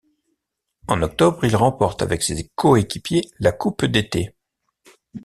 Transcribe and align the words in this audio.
En 0.87 1.03
octobre, 1.03 1.45
il 1.45 1.55
remporte 1.55 2.01
avec 2.01 2.23
ses 2.23 2.49
coéquipiers 2.55 3.29
la 3.39 3.51
Coupe 3.51 3.85
d'été. 3.85 4.33